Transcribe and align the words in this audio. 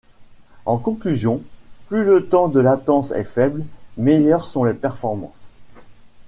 En 0.65 0.79
conclusion, 0.79 1.43
plus 1.85 2.03
le 2.05 2.27
temps 2.27 2.47
de 2.47 2.59
latence 2.59 3.11
est 3.11 3.23
faible, 3.23 3.63
meilleures 3.97 4.47
sont 4.47 4.63
les 4.63 4.73
performances. 4.73 5.47